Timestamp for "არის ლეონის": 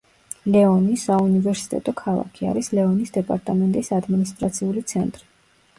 2.53-3.17